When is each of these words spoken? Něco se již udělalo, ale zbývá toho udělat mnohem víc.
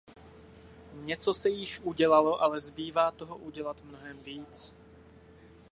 Něco 0.93 1.33
se 1.33 1.49
již 1.49 1.79
udělalo, 1.79 2.41
ale 2.41 2.59
zbývá 2.59 3.11
toho 3.11 3.37
udělat 3.37 3.81
mnohem 3.83 4.17
víc. 4.19 4.75